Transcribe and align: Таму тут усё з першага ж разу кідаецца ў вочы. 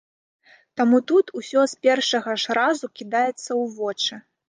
Таму 0.81 1.01
тут 1.11 1.25
усё 1.41 1.67
з 1.75 1.87
першага 1.89 2.31
ж 2.47 2.59
разу 2.61 2.85
кідаецца 2.99 3.43
ў 3.45 3.63
вочы. 3.81 4.15